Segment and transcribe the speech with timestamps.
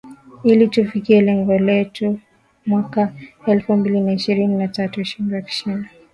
[0.43, 2.19] Ili tufikie lengo letu
[2.65, 3.13] mwaka
[3.45, 5.89] elfu mbili na ishirini na tatu ushindi wa kishindo